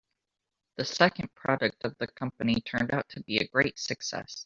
The 0.77 0.85
second 0.85 1.29
product 1.35 1.85
of 1.85 1.95
the 1.99 2.07
company 2.07 2.59
turned 2.61 2.91
out 2.91 3.07
to 3.09 3.21
be 3.21 3.37
a 3.37 3.47
great 3.47 3.77
success. 3.77 4.35